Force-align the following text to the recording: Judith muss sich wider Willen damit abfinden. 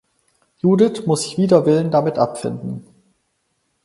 Judith 0.63 1.05
muss 1.05 1.21
sich 1.21 1.37
wider 1.37 1.67
Willen 1.67 1.91
damit 1.91 2.17
abfinden. 2.17 2.83